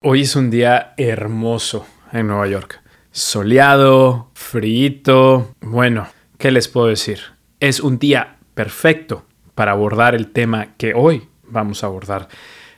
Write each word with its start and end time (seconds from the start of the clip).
Hoy 0.00 0.20
es 0.20 0.36
un 0.36 0.48
día 0.48 0.94
hermoso 0.96 1.84
en 2.12 2.28
Nueva 2.28 2.46
York. 2.46 2.80
Soleado, 3.10 4.30
frío. 4.32 5.56
Bueno, 5.60 6.06
¿qué 6.38 6.52
les 6.52 6.68
puedo 6.68 6.86
decir? 6.86 7.18
Es 7.58 7.80
un 7.80 7.98
día 7.98 8.36
perfecto 8.54 9.24
para 9.56 9.72
abordar 9.72 10.14
el 10.14 10.30
tema 10.30 10.76
que 10.76 10.94
hoy 10.94 11.26
vamos 11.42 11.82
a 11.82 11.88
abordar. 11.88 12.28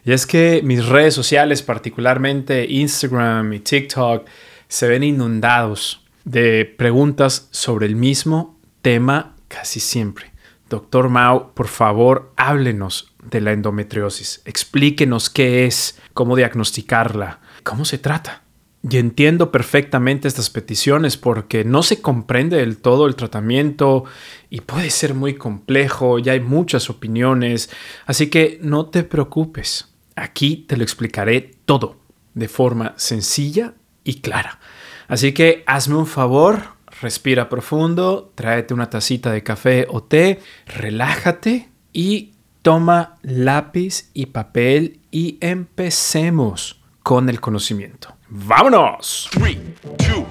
Y 0.02 0.12
es 0.12 0.26
que 0.26 0.62
mis 0.64 0.86
redes 0.86 1.12
sociales, 1.12 1.60
particularmente 1.60 2.64
Instagram 2.66 3.52
y 3.52 3.60
TikTok, 3.60 4.26
se 4.66 4.88
ven 4.88 5.02
inundados 5.02 6.02
de 6.24 6.64
preguntas 6.64 7.48
sobre 7.50 7.84
el 7.84 7.96
mismo 7.96 8.58
tema 8.80 9.36
casi 9.46 9.78
siempre. 9.78 10.29
Doctor 10.70 11.08
Mao, 11.08 11.52
por 11.52 11.66
favor, 11.66 12.32
háblenos 12.36 13.12
de 13.24 13.40
la 13.40 13.50
endometriosis. 13.50 14.40
Explíquenos 14.44 15.28
qué 15.28 15.66
es, 15.66 15.98
cómo 16.14 16.36
diagnosticarla, 16.36 17.40
cómo 17.64 17.84
se 17.84 17.98
trata. 17.98 18.44
Y 18.88 18.96
entiendo 18.96 19.50
perfectamente 19.50 20.28
estas 20.28 20.48
peticiones 20.48 21.16
porque 21.16 21.64
no 21.64 21.82
se 21.82 22.00
comprende 22.00 22.58
del 22.58 22.78
todo 22.78 23.08
el 23.08 23.16
tratamiento 23.16 24.04
y 24.48 24.60
puede 24.60 24.90
ser 24.90 25.12
muy 25.12 25.34
complejo, 25.34 26.20
ya 26.20 26.32
hay 26.32 26.40
muchas 26.40 26.88
opiniones, 26.88 27.68
así 28.06 28.30
que 28.30 28.60
no 28.62 28.86
te 28.86 29.02
preocupes. 29.02 29.92
Aquí 30.14 30.64
te 30.68 30.76
lo 30.76 30.84
explicaré 30.84 31.50
todo 31.64 31.96
de 32.34 32.46
forma 32.46 32.94
sencilla 32.96 33.74
y 34.04 34.20
clara. 34.20 34.60
Así 35.08 35.32
que 35.32 35.64
hazme 35.66 35.96
un 35.96 36.06
favor, 36.06 36.79
respira 37.00 37.48
profundo, 37.48 38.32
tráete 38.34 38.74
una 38.74 38.90
tacita 38.90 39.32
de 39.32 39.42
café 39.42 39.86
o 39.88 40.02
té, 40.02 40.40
relájate 40.66 41.68
y 41.92 42.34
Toma 42.62 43.16
lápiz 43.22 44.10
y 44.12 44.26
papel 44.26 45.00
y 45.10 45.38
empecemos 45.40 46.78
con 47.02 47.30
el 47.30 47.40
conocimiento. 47.40 48.14
¡Vámonos! 48.28 49.30
3, 49.32 49.56
2, 49.82 50.18
1. 50.18 50.26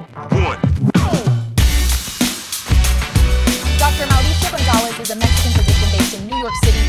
Dr. 3.80 4.08
Mauricio 4.08 4.52
González 4.52 5.00
is 5.02 5.10
a 5.10 5.16
Mexican 5.16 5.52
physician 5.54 5.90
based 5.92 6.14
in 6.20 6.28
New 6.28 6.40
York 6.40 6.54
City. 6.64 6.86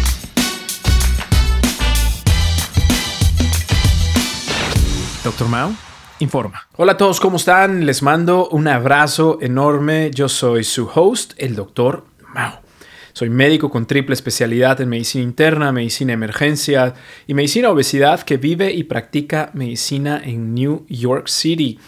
Doctor 5.24 5.48
Mao, 5.48 5.72
informa. 6.20 6.68
Hola 6.76 6.92
a 6.92 6.96
todos, 6.96 7.18
¿cómo 7.18 7.38
están? 7.38 7.86
Les 7.86 8.02
mando 8.02 8.48
un 8.50 8.68
abrazo 8.68 9.38
enorme. 9.40 10.10
Yo 10.14 10.28
soy 10.28 10.64
su 10.64 10.88
host, 10.94 11.32
el 11.38 11.54
Doctor 11.54 12.04
Mao. 12.34 12.60
Soy 13.14 13.30
médico 13.30 13.70
con 13.70 13.86
triple 13.86 14.14
especialidad 14.14 14.80
en 14.80 14.90
medicina 14.90 15.24
interna, 15.24 15.72
medicina 15.72 16.12
emergencia 16.12 16.94
y 17.26 17.34
medicina 17.34 17.70
obesidad 17.70 18.20
que 18.20 18.36
vive 18.36 18.72
y 18.72 18.84
practica 18.84 19.50
medicina 19.54 20.20
en 20.22 20.54
New 20.54 20.84
York 20.88 21.26
City. 21.26 21.78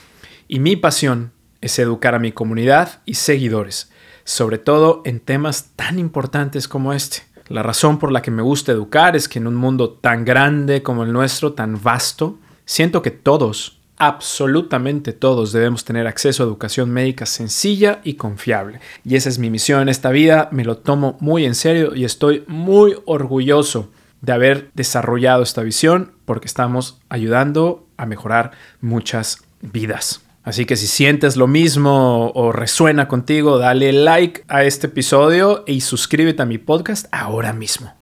Y 0.48 0.58
mi 0.58 0.76
pasión 0.76 1.32
es 1.60 1.78
educar 1.78 2.14
a 2.14 2.18
mi 2.18 2.32
comunidad 2.32 3.02
y 3.04 3.14
seguidores, 3.14 3.92
sobre 4.24 4.58
todo 4.58 5.02
en 5.04 5.20
temas 5.20 5.72
tan 5.76 5.98
importantes 5.98 6.68
como 6.68 6.92
este. 6.92 7.22
La 7.48 7.62
razón 7.62 7.98
por 7.98 8.10
la 8.10 8.22
que 8.22 8.30
me 8.30 8.42
gusta 8.42 8.72
educar 8.72 9.14
es 9.14 9.28
que 9.28 9.38
en 9.38 9.46
un 9.46 9.56
mundo 9.56 9.90
tan 9.90 10.24
grande 10.24 10.82
como 10.82 11.04
el 11.04 11.12
nuestro, 11.12 11.52
tan 11.52 11.80
vasto, 11.82 12.38
siento 12.64 13.02
que 13.02 13.10
todos 13.10 13.81
absolutamente 14.02 15.12
todos 15.12 15.52
debemos 15.52 15.84
tener 15.84 16.08
acceso 16.08 16.42
a 16.42 16.46
educación 16.46 16.90
médica 16.90 17.24
sencilla 17.24 18.00
y 18.02 18.14
confiable. 18.14 18.80
Y 19.04 19.14
esa 19.14 19.28
es 19.28 19.38
mi 19.38 19.48
misión 19.48 19.80
en 19.82 19.88
esta 19.88 20.10
vida, 20.10 20.48
me 20.50 20.64
lo 20.64 20.76
tomo 20.78 21.16
muy 21.20 21.44
en 21.44 21.54
serio 21.54 21.94
y 21.94 22.04
estoy 22.04 22.42
muy 22.48 22.96
orgulloso 23.04 23.90
de 24.20 24.32
haber 24.32 24.70
desarrollado 24.74 25.44
esta 25.44 25.62
visión 25.62 26.14
porque 26.24 26.48
estamos 26.48 27.00
ayudando 27.10 27.86
a 27.96 28.06
mejorar 28.06 28.50
muchas 28.80 29.38
vidas. 29.60 30.22
Así 30.42 30.64
que 30.66 30.74
si 30.74 30.88
sientes 30.88 31.36
lo 31.36 31.46
mismo 31.46 32.32
o 32.34 32.50
resuena 32.50 33.06
contigo, 33.06 33.58
dale 33.58 33.92
like 33.92 34.42
a 34.48 34.64
este 34.64 34.88
episodio 34.88 35.62
y 35.64 35.80
suscríbete 35.80 36.42
a 36.42 36.46
mi 36.46 36.58
podcast 36.58 37.06
ahora 37.12 37.52
mismo. 37.52 37.94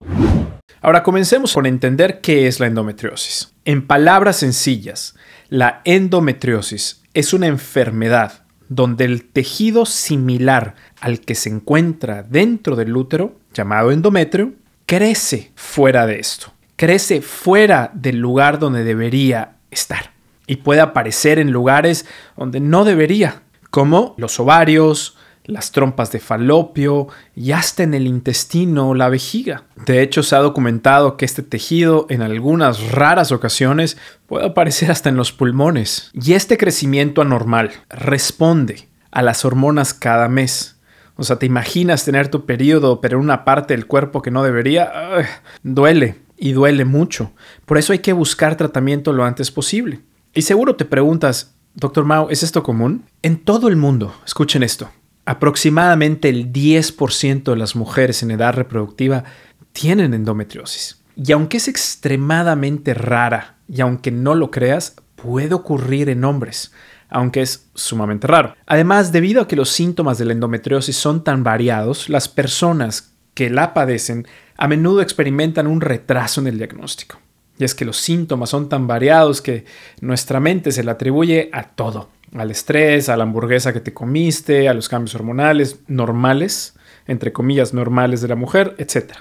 Ahora 0.81 1.03
comencemos 1.03 1.53
con 1.53 1.66
entender 1.66 2.22
qué 2.22 2.47
es 2.47 2.59
la 2.59 2.69
endometriosis. 2.69 3.53
En 3.66 3.87
palabras 3.87 4.37
sencillas, 4.37 5.15
la 5.50 5.83
endometriosis 5.84 7.03
es 7.12 7.33
una 7.34 7.49
enfermedad 7.49 8.44
donde 8.69 9.05
el 9.05 9.25
tejido 9.25 9.84
similar 9.84 10.77
al 11.00 11.21
que 11.21 11.34
se 11.34 11.50
encuentra 11.50 12.22
dentro 12.22 12.77
del 12.77 12.97
útero, 12.97 13.34
llamado 13.53 13.91
endometrio, 13.91 14.53
crece 14.87 15.50
fuera 15.56 16.06
de 16.06 16.21
esto, 16.21 16.53
crece 16.77 17.21
fuera 17.21 17.91
del 17.93 18.19
lugar 18.19 18.60
donde 18.60 18.84
debería 18.84 19.56
estar 19.72 20.12
y 20.47 20.56
puede 20.56 20.81
aparecer 20.81 21.41
en 21.41 21.50
lugares 21.50 22.06
donde 22.37 22.60
no 22.60 22.84
debería, 22.84 23.43
como 23.71 24.15
los 24.19 24.39
ovarios, 24.39 25.16
las 25.50 25.72
trompas 25.72 26.12
de 26.12 26.21
falopio 26.21 27.09
y 27.34 27.53
hasta 27.53 27.83
en 27.83 27.94
el 27.94 28.06
intestino 28.06 28.91
o 28.91 28.94
la 28.94 29.09
vejiga. 29.09 29.65
De 29.84 30.03
hecho, 30.03 30.22
se 30.22 30.37
ha 30.37 30.41
documentado 30.41 31.16
que 31.16 31.25
este 31.25 31.43
tejido 31.43 32.06
en 32.09 32.22
algunas 32.22 32.93
raras 32.93 33.33
ocasiones 33.33 33.97
puede 34.27 34.47
aparecer 34.47 34.91
hasta 34.91 35.09
en 35.09 35.16
los 35.16 35.33
pulmones. 35.33 36.10
Y 36.15 36.34
este 36.34 36.56
crecimiento 36.56 37.21
anormal 37.22 37.72
responde 37.89 38.89
a 39.10 39.22
las 39.22 39.44
hormonas 39.44 39.93
cada 39.93 40.28
mes. 40.28 40.77
O 41.16 41.25
sea, 41.25 41.37
¿te 41.37 41.47
imaginas 41.47 42.05
tener 42.05 42.28
tu 42.28 42.47
periodo 42.47 43.00
pero 43.00 43.19
en 43.19 43.25
una 43.25 43.44
parte 43.44 43.75
del 43.75 43.87
cuerpo 43.87 44.22
que 44.22 44.31
no 44.31 44.43
debería? 44.43 44.91
duele 45.62 46.16
y 46.37 46.53
duele 46.53 46.84
mucho. 46.84 47.33
Por 47.66 47.77
eso 47.77 47.93
hay 47.93 47.99
que 47.99 48.12
buscar 48.12 48.56
tratamiento 48.56 49.12
lo 49.12 49.25
antes 49.25 49.50
posible. 49.50 50.00
Y 50.33 50.43
seguro 50.43 50.77
te 50.77 50.84
preguntas, 50.84 51.55
Doctor 51.75 52.05
Mao, 52.05 52.31
¿es 52.31 52.43
esto 52.43 52.62
común? 52.62 53.05
En 53.22 53.39
todo 53.39 53.69
el 53.69 53.77
mundo, 53.77 54.15
escuchen 54.25 54.62
esto, 54.62 54.91
aproximadamente 55.30 56.28
el 56.28 56.52
10% 56.52 57.44
de 57.44 57.56
las 57.56 57.76
mujeres 57.76 58.24
en 58.24 58.32
edad 58.32 58.52
reproductiva 58.52 59.22
tienen 59.70 60.12
endometriosis. 60.12 61.00
Y 61.14 61.30
aunque 61.30 61.58
es 61.58 61.68
extremadamente 61.68 62.94
rara 62.94 63.54
y 63.68 63.80
aunque 63.80 64.10
no 64.10 64.34
lo 64.34 64.50
creas, 64.50 64.96
puede 65.14 65.54
ocurrir 65.54 66.08
en 66.08 66.24
hombres, 66.24 66.72
aunque 67.08 67.42
es 67.42 67.68
sumamente 67.76 68.26
raro. 68.26 68.56
Además, 68.66 69.12
debido 69.12 69.42
a 69.42 69.46
que 69.46 69.54
los 69.54 69.68
síntomas 69.68 70.18
de 70.18 70.24
la 70.24 70.32
endometriosis 70.32 70.96
son 70.96 71.22
tan 71.22 71.44
variados, 71.44 72.08
las 72.08 72.26
personas 72.26 73.12
que 73.32 73.50
la 73.50 73.72
padecen 73.72 74.26
a 74.56 74.66
menudo 74.66 75.00
experimentan 75.00 75.68
un 75.68 75.80
retraso 75.80 76.41
en 76.41 76.48
el 76.48 76.58
diagnóstico. 76.58 77.20
Y 77.56 77.62
es 77.62 77.76
que 77.76 77.84
los 77.84 77.98
síntomas 77.98 78.50
son 78.50 78.68
tan 78.68 78.88
variados 78.88 79.41
que 79.41 79.64
nuestra 80.00 80.41
mente 80.41 80.72
se 80.72 80.82
le 80.82 80.91
atribuye 80.91 81.50
a 81.52 81.68
todo 81.68 82.08
al 82.34 82.50
estrés, 82.50 83.08
a 83.08 83.16
la 83.16 83.24
hamburguesa 83.24 83.72
que 83.72 83.80
te 83.80 83.94
comiste, 83.94 84.68
a 84.68 84.74
los 84.74 84.88
cambios 84.88 85.14
hormonales 85.14 85.80
normales, 85.86 86.74
entre 87.06 87.32
comillas 87.32 87.74
normales 87.74 88.20
de 88.20 88.28
la 88.28 88.36
mujer, 88.36 88.74
etc. 88.78 89.12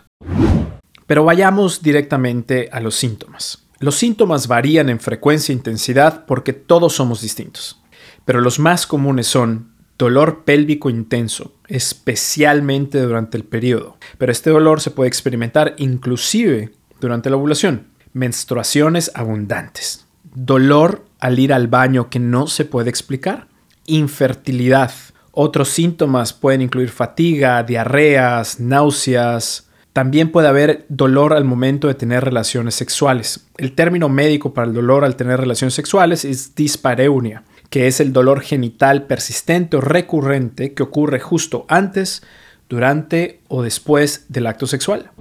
Pero 1.07 1.23
vayamos 1.23 1.81
directamente 1.81 2.69
a 2.71 2.79
los 2.79 2.95
síntomas. 2.95 3.67
Los 3.79 3.95
síntomas 3.95 4.47
varían 4.47 4.89
en 4.89 4.99
frecuencia 4.99 5.53
e 5.53 5.55
intensidad 5.55 6.25
porque 6.25 6.53
todos 6.53 6.93
somos 6.93 7.21
distintos, 7.21 7.81
pero 8.25 8.41
los 8.41 8.59
más 8.59 8.85
comunes 8.85 9.27
son 9.27 9.73
dolor 9.97 10.43
pélvico 10.43 10.89
intenso, 10.89 11.53
especialmente 11.67 13.01
durante 13.01 13.37
el 13.37 13.43
periodo, 13.43 13.97
pero 14.17 14.31
este 14.31 14.49
dolor 14.49 14.81
se 14.81 14.91
puede 14.91 15.07
experimentar 15.07 15.75
inclusive 15.77 16.71
durante 16.99 17.29
la 17.29 17.37
ovulación, 17.37 17.87
menstruaciones 18.13 19.11
abundantes, 19.13 20.05
dolor 20.23 21.05
al 21.19 21.39
ir 21.39 21.53
al 21.53 21.67
baño 21.67 22.09
que 22.09 22.19
no 22.19 22.47
se 22.47 22.65
puede 22.65 22.89
explicar, 22.89 23.47
infertilidad. 23.85 24.91
Otros 25.31 25.69
síntomas 25.69 26.33
pueden 26.33 26.61
incluir 26.61 26.89
fatiga, 26.89 27.63
diarreas, 27.63 28.59
náuseas. 28.59 29.69
También 29.93 30.31
puede 30.31 30.47
haber 30.47 30.85
dolor 30.89 31.33
al 31.33 31.45
momento 31.45 31.87
de 31.87 31.95
tener 31.95 32.23
relaciones 32.23 32.75
sexuales. 32.75 33.47
El 33.57 33.73
término 33.73 34.09
médico 34.09 34.53
para 34.53 34.67
el 34.67 34.73
dolor 34.73 35.03
al 35.03 35.15
tener 35.15 35.39
relaciones 35.39 35.73
sexuales 35.73 36.25
es 36.25 36.55
dispareunia, 36.55 37.43
que 37.69 37.87
es 37.87 37.99
el 37.99 38.13
dolor 38.13 38.41
genital 38.41 39.03
persistente 39.03 39.77
o 39.77 39.81
recurrente 39.81 40.73
que 40.73 40.83
ocurre 40.83 41.19
justo 41.19 41.65
antes, 41.67 42.23
durante 42.69 43.41
o 43.47 43.63
después 43.63 44.25
del 44.29 44.47
acto 44.47 44.67
sexual. 44.67 45.11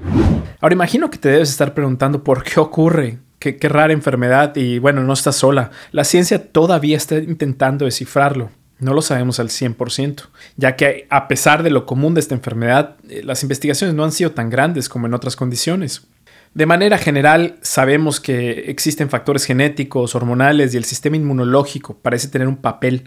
Ahora 0.60 0.74
imagino 0.74 1.10
que 1.10 1.18
te 1.18 1.30
debes 1.30 1.50
estar 1.50 1.72
preguntando 1.72 2.22
por 2.22 2.44
qué 2.44 2.60
ocurre 2.60 3.18
Qué, 3.38 3.56
rara 3.68 3.92
enfermedad 3.92 4.56
y 4.56 4.78
bueno, 4.78 5.02
no 5.04 5.12
está 5.12 5.32
sola. 5.32 5.70
La 5.92 6.04
ciencia 6.04 6.50
todavía 6.50 6.96
está 6.96 7.18
intentando 7.18 7.84
descifrarlo. 7.84 8.50
No 8.80 8.94
lo 8.94 9.02
sabemos 9.02 9.40
al 9.40 9.48
100%, 9.48 10.28
ya 10.56 10.76
que 10.76 11.06
a 11.10 11.26
pesar 11.26 11.62
de 11.62 11.70
lo 11.70 11.84
común 11.84 12.14
de 12.14 12.20
esta 12.20 12.34
enfermedad, 12.34 12.96
eh, 13.08 13.22
las 13.24 13.42
investigaciones 13.42 13.94
no 13.94 14.04
han 14.04 14.12
sido 14.12 14.32
tan 14.32 14.50
grandes 14.50 14.88
como 14.88 15.06
en 15.06 15.14
otras 15.14 15.34
condiciones. 15.34 16.06
De 16.54 16.66
manera 16.66 16.98
general, 16.98 17.58
sabemos 17.60 18.20
que 18.20 18.70
existen 18.70 19.10
factores 19.10 19.44
genéticos, 19.44 20.14
hormonales 20.14 20.74
y 20.74 20.76
el 20.76 20.84
sistema 20.84 21.16
inmunológico 21.16 21.98
parece 21.98 22.28
tener 22.28 22.48
un 22.48 22.56
papel 22.56 23.04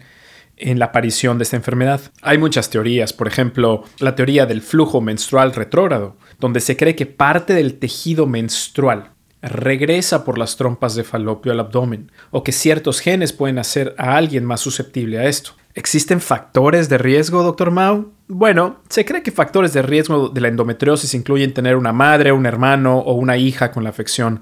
en 0.57 0.77
la 0.80 0.86
aparición 0.86 1.38
de 1.38 1.44
esta 1.44 1.56
enfermedad. 1.56 2.01
Hay 2.22 2.38
muchas 2.38 2.69
teorías, 2.69 3.13
por 3.13 3.27
ejemplo, 3.27 3.84
la 4.00 4.16
teoría 4.16 4.45
del 4.45 4.62
flujo 4.62 5.01
menstrual 5.01 5.54
retrógrado, 5.54 6.18
donde 6.39 6.60
se 6.60 6.77
cree 6.77 6.95
que 6.95 7.06
parte 7.06 7.54
del 7.54 7.80
tejido 7.80 8.27
menstrual 8.27 9.11
regresa 9.42 10.24
por 10.24 10.38
las 10.38 10.56
trompas 10.56 10.96
de 10.96 11.04
falopio 11.04 11.52
al 11.52 11.60
abdomen, 11.60 12.12
o 12.30 12.44
que 12.44 12.52
ciertos 12.52 13.00
genes 13.00 13.34
pueden 13.34 13.60
hacer 13.60 13.96
a 13.98 14.16
alguien 14.16 14.46
más 14.46 14.62
susceptible 14.62 15.20
a 15.20 15.26
esto. 15.26 15.54
¿Existen 15.74 16.20
factores 16.20 16.90
de 16.90 16.98
riesgo, 16.98 17.44
doctor 17.44 17.72
Mao? 17.72 18.12
Bueno, 18.28 18.82
se 18.90 19.06
cree 19.06 19.24
que 19.24 19.32
factores 19.32 19.72
de 19.72 19.82
riesgo 19.82 20.28
de 20.28 20.42
la 20.42 20.50
endometriosis 20.50 21.14
incluyen 21.14 21.54
tener 21.54 21.78
una 21.78 21.94
madre, 21.94 22.34
un 22.34 22.46
hermano 22.46 23.00
o 23.00 23.14
una 23.14 23.38
hija 23.38 23.72
con 23.72 23.86
la 23.86 23.90
afección, 23.90 24.42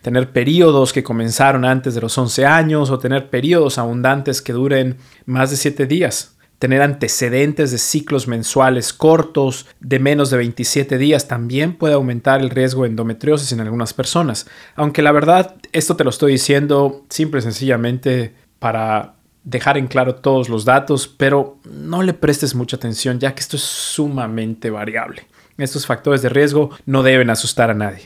tener 0.00 0.32
periodos 0.32 0.94
que 0.94 1.02
comenzaron 1.02 1.66
antes 1.66 1.94
de 1.94 2.00
los 2.00 2.16
11 2.16 2.46
años 2.46 2.90
o 2.90 2.98
tener 2.98 3.28
periodos 3.28 3.76
abundantes 3.76 4.40
que 4.40 4.54
duren 4.54 4.96
más 5.26 5.50
de 5.50 5.56
7 5.56 5.86
días. 5.86 6.36
Tener 6.60 6.82
antecedentes 6.82 7.70
de 7.70 7.78
ciclos 7.78 8.28
mensuales 8.28 8.92
cortos 8.92 9.66
de 9.80 9.98
menos 9.98 10.28
de 10.28 10.36
27 10.36 10.98
días 10.98 11.26
también 11.26 11.74
puede 11.74 11.94
aumentar 11.94 12.42
el 12.42 12.50
riesgo 12.50 12.82
de 12.82 12.90
endometriosis 12.90 13.50
en 13.52 13.60
algunas 13.60 13.94
personas. 13.94 14.46
Aunque 14.76 15.00
la 15.00 15.10
verdad, 15.10 15.54
esto 15.72 15.96
te 15.96 16.04
lo 16.04 16.10
estoy 16.10 16.32
diciendo 16.32 17.06
simple 17.08 17.40
y 17.40 17.42
sencillamente 17.44 18.34
para 18.58 19.14
dejar 19.42 19.78
en 19.78 19.86
claro 19.86 20.16
todos 20.16 20.50
los 20.50 20.66
datos, 20.66 21.08
pero 21.08 21.56
no 21.64 22.02
le 22.02 22.12
prestes 22.12 22.54
mucha 22.54 22.76
atención 22.76 23.18
ya 23.18 23.34
que 23.34 23.40
esto 23.40 23.56
es 23.56 23.62
sumamente 23.62 24.68
variable. 24.68 25.26
Estos 25.56 25.86
factores 25.86 26.20
de 26.20 26.28
riesgo 26.28 26.68
no 26.84 27.02
deben 27.02 27.30
asustar 27.30 27.70
a 27.70 27.74
nadie. 27.74 28.04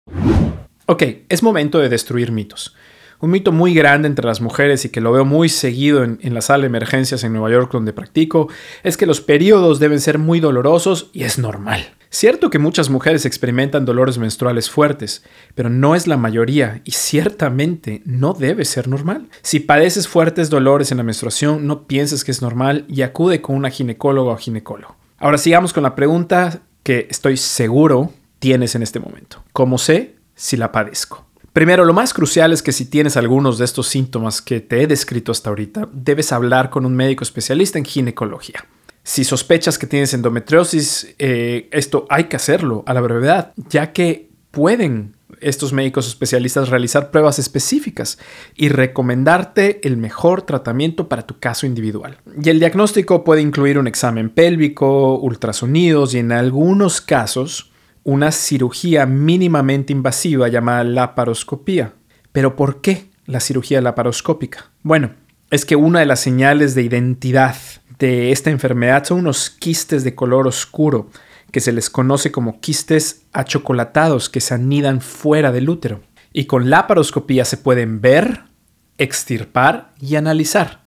Ok, 0.86 1.02
es 1.28 1.42
momento 1.42 1.80
de 1.80 1.88
destruir 1.88 2.30
mitos. 2.30 2.76
Un 3.24 3.30
mito 3.30 3.52
muy 3.52 3.72
grande 3.72 4.06
entre 4.06 4.26
las 4.26 4.42
mujeres 4.42 4.84
y 4.84 4.90
que 4.90 5.00
lo 5.00 5.10
veo 5.10 5.24
muy 5.24 5.48
seguido 5.48 6.04
en, 6.04 6.34
la 6.34 6.42
sala 6.42 6.60
de 6.60 6.66
emergencias 6.66 7.24
en 7.24 7.32
Nueva 7.32 7.50
York 7.50 7.72
donde 7.72 7.94
practico 7.94 8.50
es 8.82 8.98
que 8.98 9.06
los 9.06 9.22
periodos 9.22 9.78
deben 9.78 9.98
ser 9.98 10.18
muy 10.18 10.40
dolorosos 10.40 11.08
y 11.14 11.22
es 11.22 11.38
normal. 11.38 11.94
Cierto 12.10 12.50
que 12.50 12.58
muchas 12.58 12.90
mujeres 12.90 13.24
experimentan 13.24 13.86
dolores 13.86 14.18
menstruales 14.18 14.68
fuertes, 14.68 15.24
pero 15.54 15.70
no 15.70 15.94
es 15.94 16.06
la 16.06 16.18
mayoría 16.18 16.82
y 16.84 16.90
ciertamente 16.90 18.02
no 18.04 18.34
debe 18.34 18.66
ser 18.66 18.88
normal. 18.88 19.30
Si 19.40 19.58
padeces 19.58 20.06
fuertes 20.06 20.50
dolores 20.50 20.90
en 20.90 20.98
la 20.98 21.02
menstruación, 21.02 21.66
no 21.66 21.86
pienses 21.86 22.24
que 22.24 22.30
es 22.30 22.42
normal 22.42 22.84
y 22.88 23.00
acude 23.00 23.40
con 23.40 23.56
una 23.56 23.70
ginecóloga 23.70 24.32
o 24.32 24.36
ginecólogo. 24.36 24.96
Ahora 25.16 25.38
sigamos 25.38 25.72
con 25.72 25.82
la 25.82 25.94
pregunta 25.94 26.60
que 26.82 27.06
estoy 27.10 27.38
seguro 27.38 28.12
tienes 28.38 28.74
en 28.74 28.82
este 28.82 29.00
momento. 29.00 29.42
¿Cómo 29.54 29.78
sé 29.78 30.16
si 30.34 30.58
la 30.58 30.72
padezco? 30.72 31.24
Primero, 31.54 31.84
lo 31.84 31.92
más 31.92 32.12
crucial 32.12 32.52
es 32.52 32.64
que 32.64 32.72
si 32.72 32.84
tienes 32.84 33.16
algunos 33.16 33.58
de 33.58 33.64
estos 33.64 33.86
síntomas 33.86 34.42
que 34.42 34.60
te 34.60 34.82
he 34.82 34.88
descrito 34.88 35.30
hasta 35.30 35.50
ahorita, 35.50 35.88
debes 35.92 36.32
hablar 36.32 36.68
con 36.68 36.84
un 36.84 36.96
médico 36.96 37.22
especialista 37.22 37.78
en 37.78 37.84
ginecología. 37.84 38.66
Si 39.04 39.22
sospechas 39.22 39.78
que 39.78 39.86
tienes 39.86 40.12
endometriosis, 40.14 41.14
eh, 41.20 41.68
esto 41.70 42.06
hay 42.10 42.24
que 42.24 42.34
hacerlo 42.34 42.82
a 42.86 42.92
la 42.92 43.00
brevedad, 43.00 43.52
ya 43.70 43.92
que 43.92 44.30
pueden 44.50 45.14
estos 45.40 45.72
médicos 45.72 46.08
especialistas 46.08 46.70
realizar 46.70 47.12
pruebas 47.12 47.38
específicas 47.38 48.18
y 48.56 48.68
recomendarte 48.68 49.86
el 49.86 49.96
mejor 49.96 50.42
tratamiento 50.42 51.08
para 51.08 51.22
tu 51.22 51.38
caso 51.38 51.66
individual. 51.66 52.18
Y 52.42 52.50
el 52.50 52.58
diagnóstico 52.58 53.22
puede 53.22 53.42
incluir 53.42 53.78
un 53.78 53.86
examen 53.86 54.28
pélvico, 54.28 55.20
ultrasonidos 55.20 56.14
y 56.14 56.18
en 56.18 56.32
algunos 56.32 57.00
casos 57.00 57.70
una 58.04 58.30
cirugía 58.30 59.06
mínimamente 59.06 59.92
invasiva 59.92 60.48
llamada 60.48 60.84
laparoscopía. 60.84 61.94
¿Pero 62.32 62.54
por 62.54 62.80
qué 62.80 63.10
la 63.26 63.40
cirugía 63.40 63.80
laparoscópica? 63.80 64.70
Bueno, 64.82 65.14
es 65.50 65.64
que 65.64 65.76
una 65.76 66.00
de 66.00 66.06
las 66.06 66.20
señales 66.20 66.74
de 66.74 66.82
identidad 66.82 67.56
de 67.98 68.32
esta 68.32 68.50
enfermedad 68.50 69.04
son 69.04 69.20
unos 69.20 69.50
quistes 69.50 70.04
de 70.04 70.14
color 70.14 70.46
oscuro 70.46 71.10
que 71.50 71.60
se 71.60 71.72
les 71.72 71.88
conoce 71.88 72.32
como 72.32 72.60
quistes 72.60 73.26
achocolatados 73.32 74.28
que 74.28 74.40
se 74.40 74.54
anidan 74.54 75.00
fuera 75.00 75.52
del 75.52 75.70
útero. 75.70 76.02
Y 76.32 76.46
con 76.46 76.68
la 76.68 76.86
paroscopía 76.86 77.44
se 77.44 77.56
pueden 77.56 78.00
ver, 78.00 78.42
extirpar 78.98 79.94
y 80.00 80.16
analizar. 80.16 80.84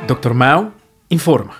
Doctor 0.06 0.32
Mao 0.32 0.72
informa. 1.08 1.52